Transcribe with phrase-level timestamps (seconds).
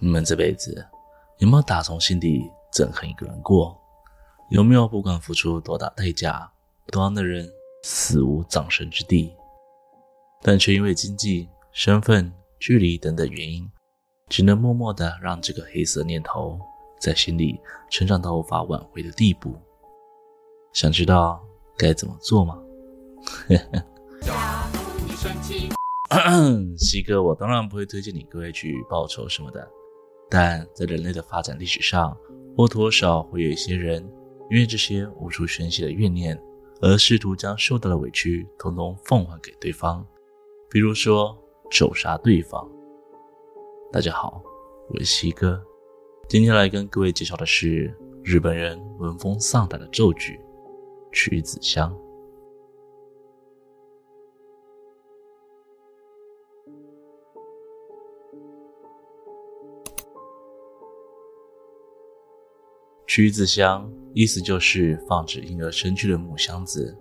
[0.00, 0.86] 你们这辈子
[1.38, 3.76] 有没有打从心底憎恨一个人过？
[4.50, 6.50] 有没有不管付出多大代价，
[6.86, 7.46] 都让那人
[7.82, 9.34] 死无葬身之地，
[10.40, 13.70] 但却因为经济、身份、距离等等原因，
[14.28, 16.58] 只能默默的让这个黑色念头
[17.00, 17.60] 在心里
[17.90, 19.54] 成长到无法挽回的地步？
[20.72, 21.44] 想知道
[21.76, 22.58] 该怎么做吗？
[24.22, 25.68] 假如你生气，
[26.78, 29.68] 西哥，我当然不会推荐你各位去报仇什么的。
[30.30, 32.16] 但在人类的发展历史上，
[32.56, 34.02] 或多或少会有一些人，
[34.50, 36.38] 因为这些无处宣泄的怨念，
[36.80, 40.06] 而试图将受到的委屈统统奉还给对方，
[40.70, 41.36] 比如说
[41.70, 42.68] 咒杀对方。
[43.90, 44.42] 大家好，
[44.90, 45.62] 我是西哥，
[46.28, 50.38] 今天来跟各位介绍的是日本人闻风丧胆的咒语——
[51.10, 51.96] 曲子香。
[63.08, 66.94] 曲子箱意思就是放置婴儿身躯的木箱子。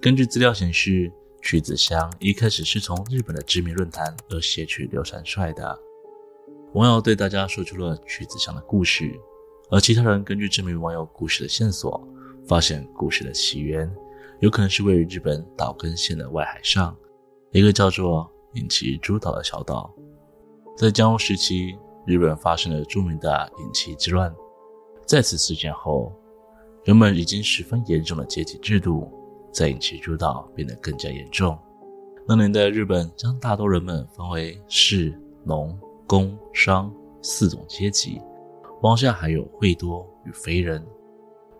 [0.00, 5.78] 根据资料显示，曲子箱一开始是从日本的知名论坛而写取流传出来的。
[6.72, 9.12] 网友对大家说出了曲子箱的故事，
[9.70, 12.02] 而其他人根据这名网友故事的线索，
[12.48, 13.94] 发现故事的起源
[14.40, 16.96] 有可能是位于日本岛根县的外海上
[17.50, 19.94] 一个叫做隐岐诸岛的小岛。
[20.78, 24.34] 在江户时期，日本发生了著名的隐岐之乱。
[25.06, 26.12] 在此事件后，
[26.84, 29.10] 人们已经十分严重的阶级制度
[29.52, 31.58] 在隐岐诸岛变得更加严重。
[32.26, 35.12] 那年代，日本将大多人们分为士、
[35.44, 38.20] 农、工、商四种阶级，
[38.80, 40.84] 往下还有会多与非人。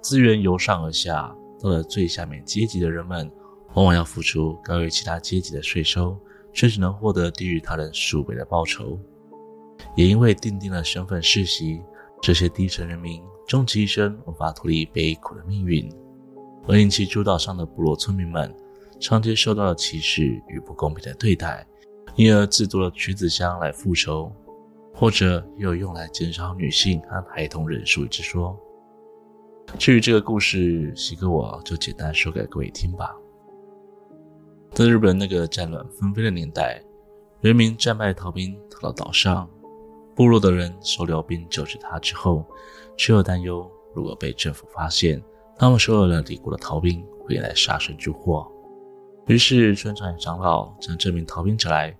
[0.00, 3.30] 资源由上而下，到了最下面阶级的人们，
[3.74, 6.18] 往往要付出高于其他阶级的税收，
[6.52, 8.98] 却只能获得低于他人数倍的报酬。
[9.94, 11.82] 也因为订定了身份世袭。
[12.20, 15.88] 这些低层人民终其一生无法脱离悲苦的命运，
[16.66, 18.52] 而引起诸岛上的部落村民们
[18.98, 21.64] 长期受到了歧视与不公平的对待，
[22.16, 24.32] 因而制作了曲子香来复仇，
[24.92, 28.58] 或者又用来减少女性和孩童人数之说。
[29.78, 33.14] 至于这个故事，西哥我就简单说给各位听吧。
[34.72, 36.82] 在日本那个战乱纷飞的年代，
[37.40, 39.48] 人民战败逃兵逃到岛上。
[40.16, 42.44] 部落的人收留并救治他之后，
[42.96, 45.22] 却又担忧，如果被政府发现
[45.58, 48.50] 他们收留了离国的逃兵，会引来杀身之祸。
[49.26, 51.94] 于是村长与长老将这名逃兵找来，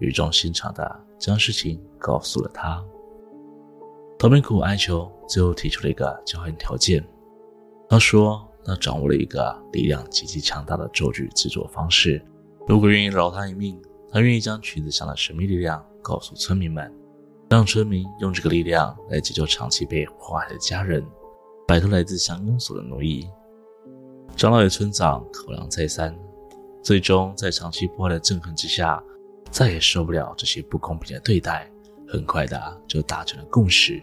[0.00, 2.84] 语重心长地将事情告诉了他。
[4.18, 7.02] 逃兵苦苦哀求，最后提出了一个交换条件。
[7.88, 12.22] 他说他掌握了一个力量极其强大的咒语制作方式，
[12.68, 16.92] 如果愿意饶他一命，他愿意将曲子上的神秘力量告诉村民们。
[17.52, 21.06] 让村民用这个力量来解救长期被祸害的家人，
[21.68, 23.28] 摆脱来自乡公所的奴役。
[24.34, 26.18] 长老与村长考量再三，
[26.82, 29.04] 最终在长期迫害的憎恨之下，
[29.50, 31.70] 再也受不了这些不公平的对待，
[32.08, 34.02] 很快的就达成了共识。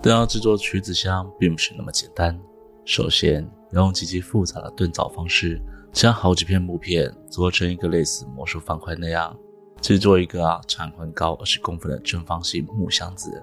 [0.00, 2.40] 但要制作曲子香并不是那么简单，
[2.84, 5.60] 首先要用极其复杂的锻造方式，
[5.92, 9.36] 将好几片木片做成一个类似魔术方块那样。
[9.80, 13.42] 制作一个长宽高二十公分的正方形木箱子，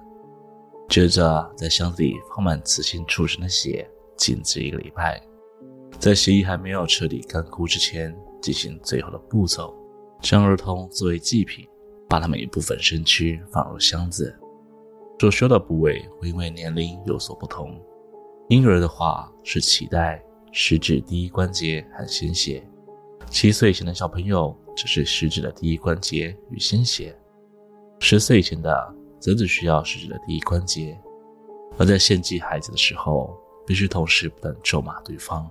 [0.88, 5.20] 接着在箱子里放满雌性出生的血，静置一个礼拜，
[5.98, 9.74] 在血液还没有彻底干枯之前，进行最后的步骤，
[10.20, 11.66] 将儿童作为祭品，
[12.08, 14.38] 把他们一部分身躯放入箱子。
[15.18, 17.80] 所需的部位会因为年龄有所不同，
[18.48, 20.22] 婴儿的话是脐带、
[20.52, 22.62] 食指第一关节和鲜血，
[23.30, 24.56] 七岁以前的小朋友。
[24.76, 27.18] 只是食指的第一关节与鲜血，
[27.98, 30.94] 十岁以前的则只需要食指的第一关节。
[31.78, 33.34] 而在献祭孩子的时候，
[33.66, 35.50] 必须同时不断咒骂对方，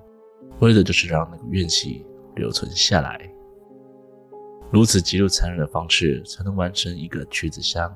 [0.59, 3.19] 为的就是让那个怨气留存下来。
[4.69, 7.91] 如此极度残忍的方式，才能完成一个曲子香。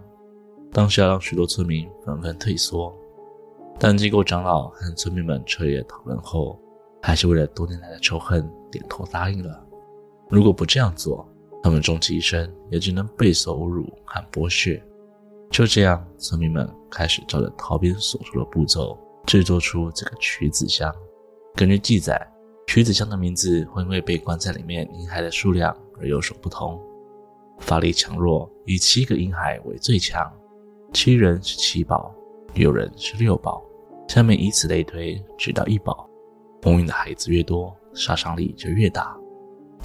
[0.73, 2.92] 当下让许多村民纷纷退缩，
[3.77, 6.59] 但经过长老和村民们彻夜讨论后，
[7.04, 9.63] 还是为了多年来的仇恨，点头答应了。
[10.30, 11.28] 如果不这样做，
[11.64, 14.81] 他们终其一生也只能备受侮辱和剥削。
[15.50, 18.96] 就这样，村民们开始照着逃兵所说的步骤
[19.26, 20.94] 制作出这个曲子箱。
[21.56, 22.31] 根据记载，
[22.68, 26.80] 曲子箱的名字会因为被关在里面婴孩的数量而有所不同。
[27.58, 30.31] 法力强弱以七个婴孩为最强，
[30.94, 32.14] 七人是七宝，
[32.54, 33.62] 六人是六宝，
[34.08, 36.08] 下面以此类推，直到一宝。
[36.62, 39.18] 封印的孩子越多，杀伤力就越大。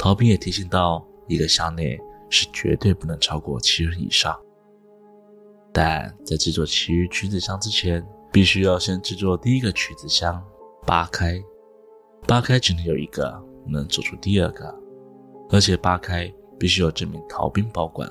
[0.05, 1.99] 逃兵也提醒到，一个箱内
[2.29, 4.39] 是绝对不能超过七人以上。
[5.73, 10.45] 但在制作其余曲子箱之前，必须要先制作第一个曲子箱，
[10.87, 11.43] 扒开。
[12.29, 14.79] 扒开只能有一个，能做出第二个，
[15.49, 18.07] 而且扒开必须有这名逃兵保管。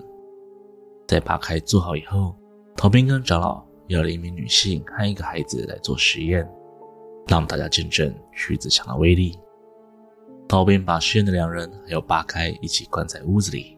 [1.07, 2.36] 在扒开做好以后，
[2.75, 6.44] 逃兵跟长老要了一名女性和一个孩子来做实验，
[7.28, 9.38] 让大家见证曲子箱的威力。
[10.48, 13.78] 逃兵把实验的两人还有八开一起关在屋子里，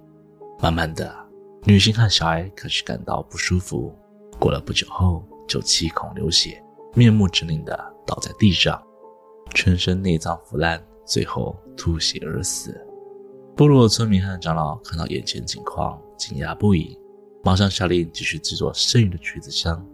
[0.62, 1.16] 慢慢的，
[1.64, 3.94] 女性和小孩开始感到不舒服。
[4.40, 6.62] 过了不久后，就七孔流血，
[6.94, 8.82] 面目狰狞的倒在地上。
[9.54, 12.76] 全身内脏腐烂，最后吐血而死。
[13.56, 17.00] 部落村民和长老看到眼前情况，惊讶不已，
[17.42, 19.86] 马上下令继续制作剩余的橘子香。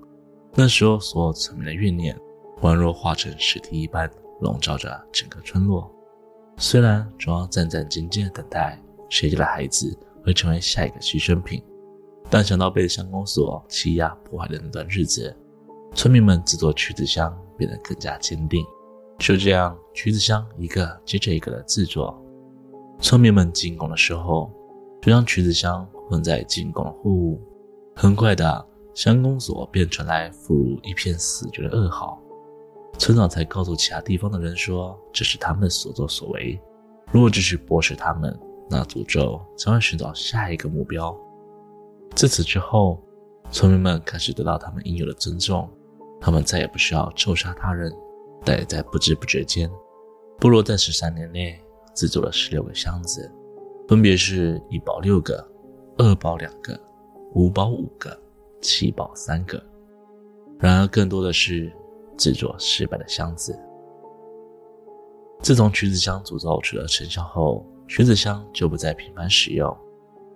[0.56, 2.18] 那时候，所有村民的怨念，
[2.62, 4.10] 宛若化成尸体一般，
[4.40, 5.94] 笼罩着整个村落。
[6.64, 8.80] 虽然总要战战兢兢地等待
[9.10, 11.60] 谁家的孩子会成为下一个牺牲品，
[12.30, 15.36] 但想到被乡公所欺压破坏的那段日子，
[15.96, 18.64] 村民们制作曲子香变得更加坚定。
[19.18, 22.16] 就这样，曲子香一个接着一个的制作。
[23.00, 24.52] 村民们进贡的时候，
[25.02, 27.42] 就将曲子香混在进贡的货物。
[27.96, 32.21] 很快的，乡公所便传来妇孺一片死绝的噩耗。
[33.02, 36.62] 村长才告诉其他地方的人说，这是他们所作所为。
[37.12, 38.40] 如果继续迫使他们，
[38.70, 41.18] 那诅咒将会寻找下一个目标。
[42.16, 43.02] 自此之后，
[43.50, 45.68] 村民们开始得到他们应有的尊重，
[46.20, 47.92] 他们再也不需要咒杀他人。
[48.46, 49.68] 但也在不知不觉间，
[50.40, 51.60] 部落在十三年内
[51.96, 53.32] 制作了十六个箱子，
[53.88, 55.44] 分别是一宝六个、
[55.98, 56.80] 二宝两个、
[57.34, 58.16] 五宝五个、
[58.62, 59.60] 七宝三个。
[60.60, 61.74] 然而，更多的是
[62.18, 63.58] 制作失败的箱子。
[65.42, 69.76] 自从曲子香诅咒取得成效后，曲子香就不再频繁使用。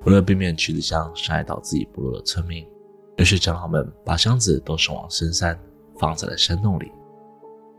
[0.06, 2.68] 为了避免曲子香伤害到自己部落的村民，
[3.18, 5.60] 于是长老们把箱子都送往深山，
[5.98, 6.92] 放在了山洞里。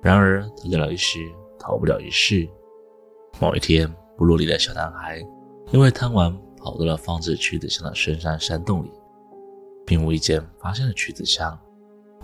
[0.03, 1.19] 然而，逃得了一时，
[1.59, 2.49] 逃不了一世。
[3.41, 5.21] 某一天，部落里的小男孩
[5.73, 8.91] 因为贪玩，跑到了放置曲子香的深山山洞里，
[9.85, 11.59] 并无意间发现了曲子香。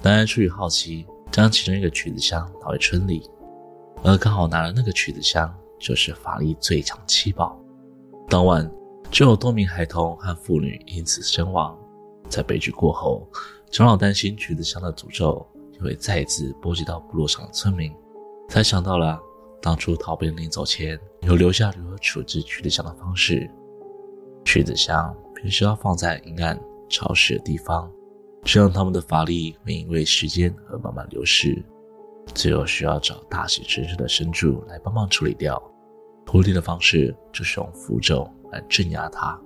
[0.00, 3.28] 男孩出于好奇，将其中一个曲子香拿回村里，
[4.04, 7.58] 而刚好拿了那个曲子香，就是法力最强七宝。
[8.28, 8.70] 当晚，
[9.10, 11.76] 就有多名孩童和妇女因此身亡。
[12.28, 13.26] 在悲剧过后，
[13.70, 15.44] 长老担心曲子香的诅咒
[15.78, 15.82] 又。
[15.82, 17.92] 会再一次波及到部落上的村民，
[18.48, 19.20] 才想到了
[19.60, 23.50] 当初逃兵临走前有留下如何处置曲子香的方式。
[24.44, 26.56] 曲子香平时要放在阴暗
[26.88, 27.90] 潮湿的地方，
[28.44, 31.64] 这样他们的法力会因为时间而慢慢流失，
[32.34, 35.60] 最后需要找大喜神社的神主来帮忙处理掉。
[36.26, 39.38] 拖地的方式就是用符咒来镇压它，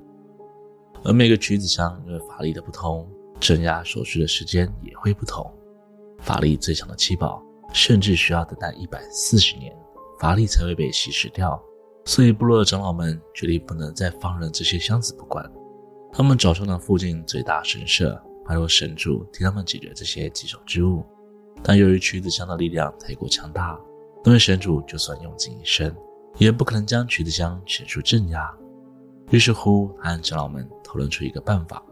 [1.04, 3.08] 而每个橘子香因为法力的不同，
[3.38, 5.50] 镇压所需的时间也会不同。
[6.20, 7.42] 法力最强的七宝，
[7.72, 9.75] 甚至需要等待一百四十年，
[10.19, 11.60] 法力才会被稀释掉。
[12.04, 15.50] 所以部落的长老们决定不能再放任这些箱子不管，
[16.12, 21.04] 他们找上了附近最大神社，派出神主替他们解决这些棘手之物。
[21.62, 23.78] 但由于曲子香的力量太过强大，
[24.25, 25.94] 那位神主就算用尽一生，
[26.38, 28.48] 也不可能将橘子香全数镇压。
[29.31, 31.82] 于是乎，他和长老们讨论出一个办法，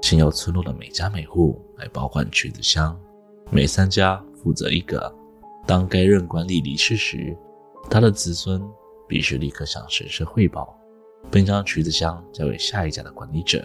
[0.00, 2.98] 请由村落的每家每户来保管橘子香。
[3.50, 5.14] 每三家负责一个。
[5.66, 7.36] 当该任管理离世时，
[7.88, 8.62] 他的子孙
[9.06, 10.76] 必须立刻向神社汇报，
[11.30, 13.64] 并将橘子香交给下一家的管理者。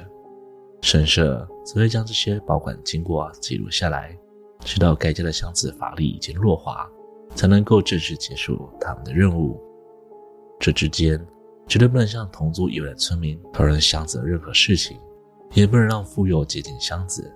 [0.82, 4.18] 神社则会将这些保管经过记录下来，
[4.60, 6.90] 直到该家的箱子法力已经弱化，
[7.36, 9.62] 才能够正式结束他们的任务。
[10.60, 11.20] 这之间
[11.68, 14.98] 绝对不能向同族以外的村民讨论箱子的任何事情，
[15.54, 17.32] 也不能让富有接近箱子。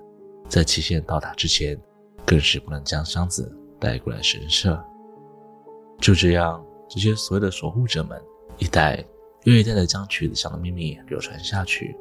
[0.49, 1.79] 在期限到达之前。
[2.25, 4.81] 更是不能将箱子带过来神社。
[5.99, 8.17] 就这样，这些所谓的守护者们
[8.57, 9.03] 一代
[9.43, 11.93] 又一代的将曲子香的秘密流传下去，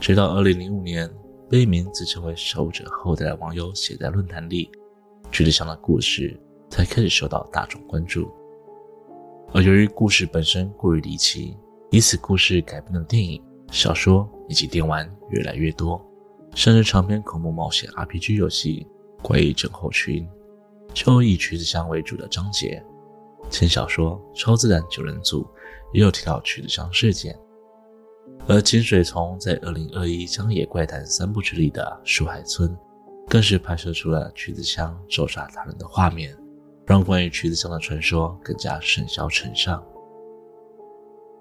[0.00, 1.10] 直到2005年，
[1.48, 4.70] 被一名自称为守护者后代的网友写在论坛里，
[5.30, 8.30] 橘子香的故事才开始受到大众关注。
[9.52, 11.56] 而由于故事本身过于离奇，
[11.90, 16.04] 以此故事改编的电影、小说以及电玩越来越多，
[16.54, 18.86] 甚至长篇恐怖冒险 RPG 游戏。
[19.22, 20.28] 怪异症候群，
[20.92, 22.84] 就以橘子香为主的章节。
[23.48, 25.42] 轻小说《超自然九人组》
[25.94, 27.34] 也有提到橘子香事件。
[28.46, 32.76] 而金水虫在二零二一《江野怪谈三部曲》里的树海村，
[33.26, 36.36] 更是拍摄出了橘子香咒杀他人的画面，
[36.84, 39.82] 让关于橘子香的传说更加甚嚣尘上。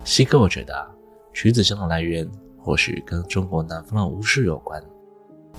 [0.06, 0.96] 西哥，我觉得
[1.34, 2.26] 橘子香的来源
[2.58, 4.82] 或许跟中国南方的巫术有关。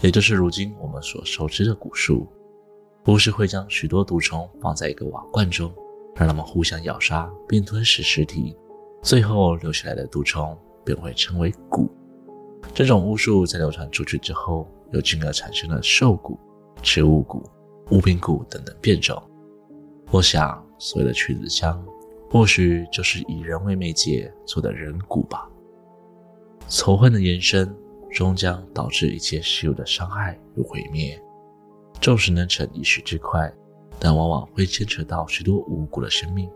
[0.00, 2.26] 也就是如今我们所熟知的蛊术。
[3.06, 5.70] 巫师会将许多毒虫放在一个瓦罐中，
[6.16, 8.56] 让它们互相咬杀并吞噬尸体，
[9.02, 11.88] 最后留下来的毒虫便会称为蛊。
[12.72, 16.36] 这种巫术在流传出去之后，又进而产生了兽蛊、
[16.82, 17.42] 植物蛊、
[17.90, 19.20] 物品蛊等等变种。
[20.10, 21.84] 我想，所谓的曲子香，
[22.30, 25.48] 或许就是以人为媒介做的人蛊吧。
[26.68, 27.74] 仇恨的延伸，
[28.10, 31.20] 终将导致一切事物的伤害与毁灭。
[32.00, 33.52] 纵使能成一时之快，
[33.98, 36.50] 但往往会牵扯到许多无辜的生命。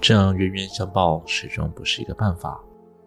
[0.00, 2.60] 这样冤冤相报始终不是一个办法。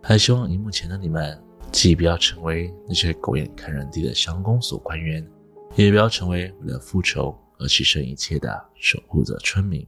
[0.08, 1.36] 还希望荧幕前的你们，
[1.72, 5.28] 既不要成为那些狗眼看人低的乡公所官员，
[5.76, 9.84] 也不要成为为了复仇而牺牲一切的守护者村民。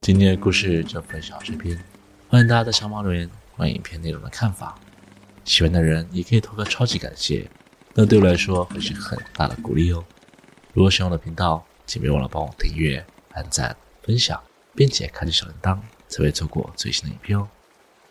[0.00, 1.78] 今天的故事就分享到这边，
[2.30, 4.74] 欢迎大家在下方留言关于影片内容的看法。
[5.44, 7.46] 喜欢的人也可以投个超级感谢，
[7.92, 10.02] 那对我来说会是很大的鼓励哦。
[10.72, 14.42] 如果喜欢我的频道，请别忘了帮我订阅、按赞、分享，
[14.74, 15.78] 并且开启小铃铛，
[16.08, 17.46] 才会错过最新的影片哦。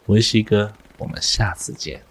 [0.06, 2.02] 我是西哥，我们下次见。